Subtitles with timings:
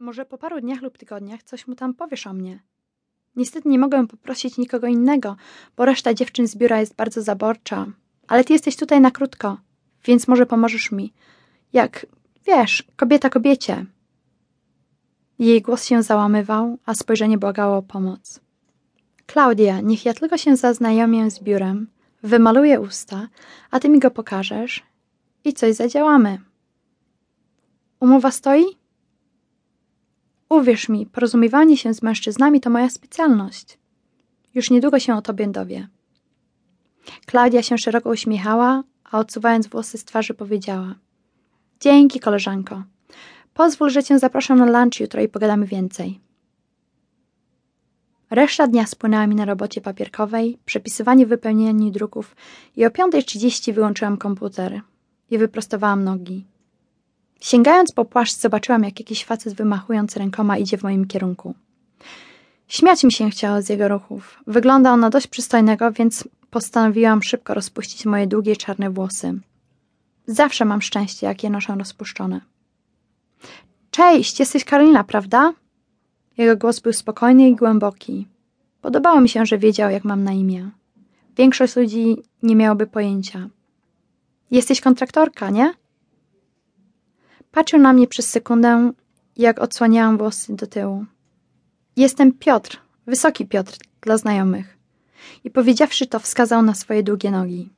[0.00, 2.62] Może po paru dniach lub tygodniach coś mu tam powiesz o mnie.
[3.36, 5.36] Niestety nie mogę poprosić nikogo innego,
[5.76, 7.86] bo reszta dziewczyn z biura jest bardzo zaborcza.
[8.28, 9.58] Ale ty jesteś tutaj na krótko,
[10.04, 11.12] więc może pomożesz mi.
[11.72, 12.06] Jak,
[12.46, 13.86] wiesz, kobieta kobiecie.
[15.38, 18.40] Jej głos się załamywał, a spojrzenie błagało o pomoc.
[19.26, 21.86] Klaudia, niech ja tylko się zaznajomię z biurem,
[22.22, 23.28] wymaluję usta,
[23.70, 24.82] a ty mi go pokażesz
[25.44, 26.38] i coś zadziałamy.
[28.00, 28.79] Umowa stoi?
[30.50, 33.78] Uwierz mi, porozumiewanie się z mężczyznami to moja specjalność.
[34.54, 35.88] Już niedługo się o tobie dowie.
[37.26, 40.94] Klaudia się szeroko uśmiechała, a odsuwając włosy z twarzy powiedziała:
[41.80, 42.82] Dzięki, koleżanko.
[43.54, 46.20] Pozwól, że cię zaproszę na lunch jutro i pogadamy więcej.
[48.30, 52.36] Reszta dnia spłynęła mi na robocie papierkowej, przepisywanie wypełnieniu druków
[52.76, 54.80] i o 5.30 wyłączyłam komputer
[55.30, 56.49] i wyprostowałam nogi.
[57.40, 61.54] Sięgając po płaszcz, zobaczyłam, jak jakiś facet wymachując rękoma idzie w moim kierunku.
[62.68, 64.42] Śmiać mi się chciało z jego ruchów.
[64.46, 69.40] Wyglądał na dość przystojnego, więc postanowiłam szybko rozpuścić moje długie czarne włosy.
[70.26, 72.40] Zawsze mam szczęście, jak je noszę rozpuszczone.
[73.90, 75.52] Cześć, jesteś Karolina, prawda?
[76.38, 78.26] Jego głos był spokojny i głęboki.
[78.82, 80.70] Podobało mi się, że wiedział, jak mam na imię.
[81.36, 83.48] Większość ludzi nie miałoby pojęcia.
[84.50, 85.74] Jesteś kontraktorka, nie?
[87.50, 88.92] Patrzył na mnie przez sekundę,
[89.36, 91.04] jak odsłaniałam włosy do tyłu.
[91.96, 94.78] Jestem Piotr, wysoki Piotr dla znajomych.
[95.44, 97.68] I powiedziawszy to, wskazał na swoje długie nogi.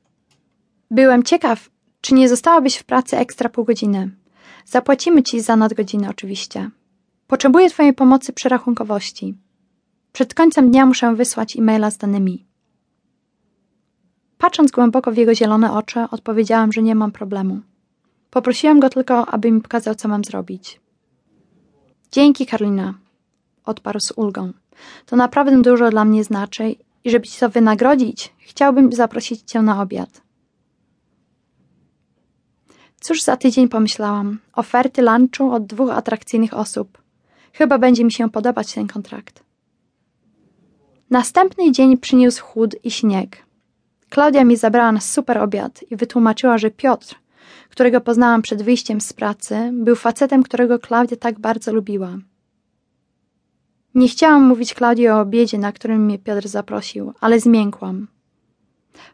[0.91, 1.69] Byłem ciekaw,
[2.01, 4.11] czy nie zostałabyś w pracy ekstra pół godziny.
[4.65, 6.69] Zapłacimy ci za nadgodziny oczywiście.
[7.27, 9.35] Potrzebuję twojej pomocy przy rachunkowości.
[10.11, 12.45] Przed końcem dnia muszę wysłać e-maila z danymi.
[14.37, 17.61] Patrząc głęboko w jego zielone oczy, odpowiedziałam, że nie mam problemu.
[18.33, 20.79] Poprosiłam go tylko, aby mi pokazał, co mam zrobić.
[22.11, 22.93] Dzięki, Karolina,
[23.65, 24.53] odparł z ulgą.
[25.05, 29.81] To naprawdę dużo dla mnie znaczy i żeby ci to wynagrodzić, chciałbym zaprosić cię na
[29.81, 30.21] obiad.
[33.01, 34.39] Cóż za tydzień pomyślałam.
[34.53, 36.97] Oferty lunchu od dwóch atrakcyjnych osób.
[37.53, 39.43] Chyba będzie mi się podobać ten kontrakt.
[41.09, 43.45] Następny dzień przyniósł chłód i śnieg.
[44.09, 47.22] Klaudia mi zabrała na super obiad i wytłumaczyła, że Piotr,
[47.73, 52.17] którego poznałam przed wyjściem z pracy, był facetem, którego Klaudia tak bardzo lubiła.
[53.95, 58.07] Nie chciałam mówić Klaudii o obiedzie, na którym mnie Piotr zaprosił, ale zmiękłam.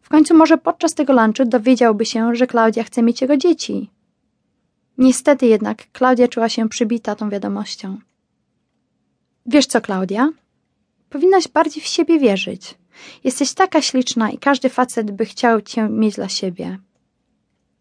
[0.02, 3.90] W końcu może podczas tego lunchu dowiedziałby się, że Klaudia chce mieć jego dzieci.
[4.98, 7.98] Niestety jednak Klaudia czuła się przybita tą wiadomością.
[9.46, 10.30] Wiesz co, Klaudia?
[11.10, 12.78] Powinnaś bardziej w siebie wierzyć.
[13.24, 16.80] Jesteś taka śliczna i każdy facet by chciał cię mieć dla siebie.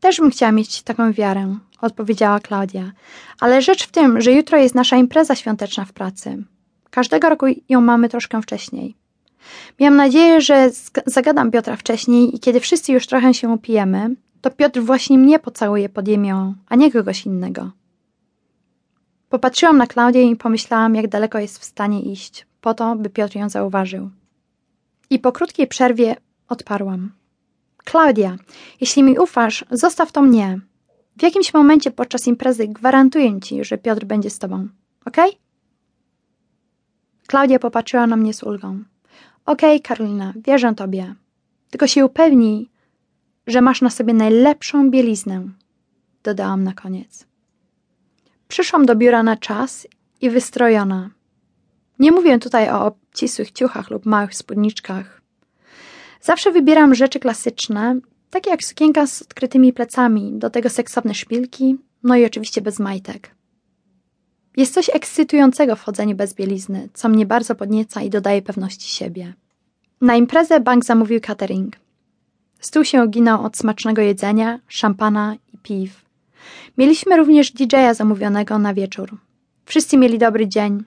[0.01, 2.93] Też bym chciała mieć taką wiarę, odpowiedziała Klaudia.
[3.41, 6.45] Ale rzecz w tym, że jutro jest nasza impreza świąteczna w pracy.
[6.91, 8.95] Każdego roku ją mamy troszkę wcześniej.
[9.81, 10.71] Miałam nadzieję, że
[11.07, 15.89] zagadam Piotra wcześniej i kiedy wszyscy już trochę się upijemy, to Piotr właśnie mnie pocałuje
[15.89, 17.71] pod jemią, a nie kogoś innego.
[19.29, 23.37] Popatrzyłam na Klaudię i pomyślałam, jak daleko jest w stanie iść, po to, by Piotr
[23.37, 24.11] ją zauważył.
[25.11, 26.17] I po krótkiej przerwie
[26.49, 27.13] odparłam.
[27.91, 28.37] Klaudia,
[28.81, 30.61] jeśli mi ufasz, zostaw to mnie.
[31.17, 34.69] W jakimś momencie podczas imprezy gwarantuję ci, że Piotr będzie z tobą.
[35.05, 35.31] Okay?
[37.27, 38.85] Klaudia popatrzyła na mnie z ulgą.
[39.47, 41.15] Okay, Karolina, wierzę tobie.
[41.71, 42.71] Tylko się upewnij,
[43.47, 45.49] że masz na sobie najlepszą bieliznę,
[46.23, 47.27] dodałam na koniec.
[48.49, 49.87] Przyszłam do biura na czas
[50.21, 51.11] i wystrojona.
[51.99, 55.18] Nie mówię tutaj o obcisłych ciuchach lub małych spódniczkach.
[56.29, 58.01] Zawsze wybieram rzeczy klasyczne,
[58.31, 63.35] takie jak sukienka z odkrytymi plecami, do tego seksowne szpilki, no i oczywiście bez majtek.
[64.57, 69.35] Jest coś ekscytującego w chodzeniu bez bielizny, co mnie bardzo podnieca i dodaje pewności siebie.
[70.01, 71.77] Na imprezę bank zamówił catering.
[72.61, 76.05] Stół się oginał od smacznego jedzenia, szampana i piw.
[76.79, 79.17] Mieliśmy również DJ-a zamówionego na wieczór.
[79.65, 80.85] Wszyscy mieli dobry dzień.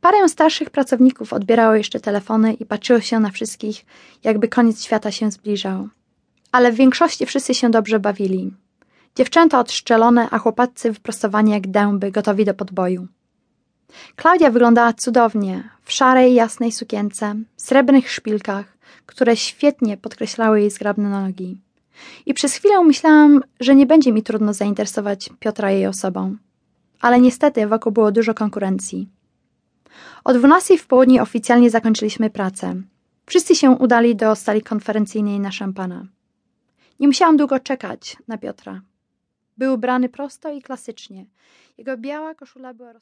[0.00, 3.84] Parę starszych pracowników odbierało jeszcze telefony i patrzyło się na wszystkich,
[4.24, 5.88] jakby koniec świata się zbliżał.
[6.52, 8.54] Ale w większości wszyscy się dobrze bawili.
[9.16, 13.06] Dziewczęta odszczelone, a chłopacy wyprostowani jak dęby, gotowi do podboju.
[14.16, 21.60] Klaudia wyglądała cudownie, w szarej, jasnej sukience, srebrnych szpilkach, które świetnie podkreślały jej zgrabne nogi.
[22.26, 26.36] I przez chwilę myślałam, że nie będzie mi trudno zainteresować Piotra jej osobą.
[27.00, 29.08] Ale niestety wokół było dużo konkurencji.
[30.24, 32.82] O dwunastej w południe oficjalnie zakończyliśmy pracę.
[33.26, 36.06] Wszyscy się udali do sali konferencyjnej na szampana.
[37.00, 38.80] Nie musiałam długo czekać na Piotra.
[39.58, 41.26] Był ubrany prosto i klasycznie.
[41.78, 42.96] Jego biała koszula była roz...